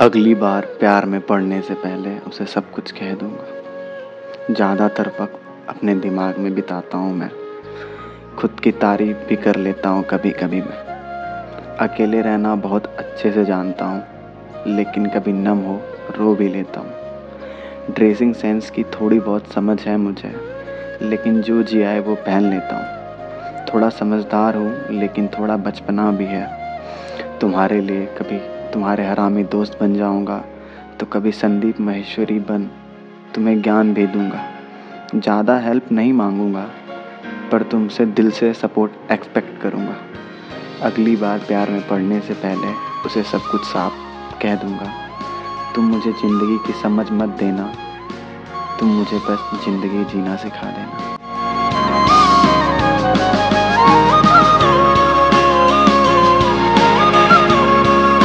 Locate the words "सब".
2.46-2.70, 43.22-43.50